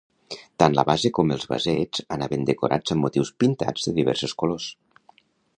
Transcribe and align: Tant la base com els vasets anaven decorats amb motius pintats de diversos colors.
Tant 0.61 0.77
la 0.77 0.85
base 0.89 1.11
com 1.17 1.33
els 1.35 1.45
vasets 1.51 2.03
anaven 2.17 2.49
decorats 2.51 2.97
amb 2.97 3.07
motius 3.07 3.33
pintats 3.45 3.89
de 3.89 3.97
diversos 4.03 4.37
colors. 4.43 4.71